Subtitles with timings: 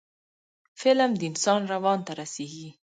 [0.81, 2.69] فلم د انسان روان ته رسیږي